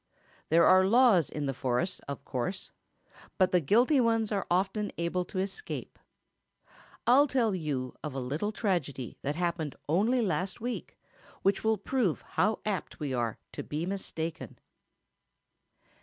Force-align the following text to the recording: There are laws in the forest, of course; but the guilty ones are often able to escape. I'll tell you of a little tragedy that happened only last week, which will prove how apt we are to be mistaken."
There 0.49 0.65
are 0.65 0.83
laws 0.83 1.29
in 1.29 1.45
the 1.45 1.53
forest, 1.53 2.01
of 2.07 2.25
course; 2.25 2.71
but 3.37 3.51
the 3.51 3.61
guilty 3.61 4.01
ones 4.01 4.31
are 4.31 4.47
often 4.49 4.91
able 4.97 5.23
to 5.25 5.37
escape. 5.37 5.99
I'll 7.05 7.27
tell 7.27 7.53
you 7.53 7.93
of 8.03 8.15
a 8.15 8.19
little 8.19 8.51
tragedy 8.51 9.19
that 9.21 9.35
happened 9.35 9.75
only 9.87 10.23
last 10.23 10.59
week, 10.59 10.97
which 11.43 11.63
will 11.63 11.77
prove 11.77 12.23
how 12.29 12.61
apt 12.65 12.99
we 12.99 13.13
are 13.13 13.37
to 13.51 13.61
be 13.61 13.85
mistaken." 13.85 14.57